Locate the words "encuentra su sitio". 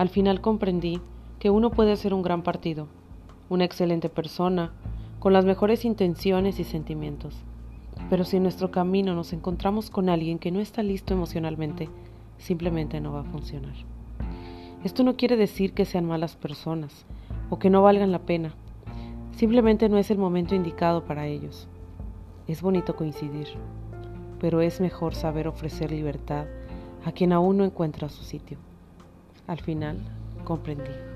27.64-28.69